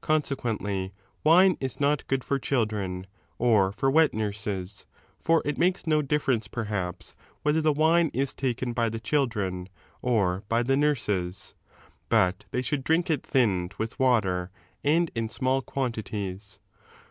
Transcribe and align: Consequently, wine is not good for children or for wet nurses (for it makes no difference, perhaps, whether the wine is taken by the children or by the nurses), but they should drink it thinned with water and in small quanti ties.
Consequently, 0.00 0.94
wine 1.22 1.58
is 1.60 1.78
not 1.78 2.06
good 2.06 2.24
for 2.24 2.38
children 2.38 3.06
or 3.36 3.70
for 3.70 3.90
wet 3.90 4.14
nurses 4.14 4.86
(for 5.20 5.42
it 5.44 5.58
makes 5.58 5.86
no 5.86 6.00
difference, 6.00 6.48
perhaps, 6.48 7.14
whether 7.42 7.60
the 7.60 7.70
wine 7.74 8.10
is 8.14 8.32
taken 8.32 8.72
by 8.72 8.88
the 8.88 8.98
children 8.98 9.68
or 10.00 10.42
by 10.48 10.62
the 10.62 10.74
nurses), 10.74 11.54
but 12.08 12.46
they 12.50 12.62
should 12.62 12.82
drink 12.82 13.10
it 13.10 13.22
thinned 13.26 13.74
with 13.76 13.98
water 14.00 14.50
and 14.82 15.10
in 15.14 15.28
small 15.28 15.60
quanti 15.60 16.02
ties. 16.02 16.58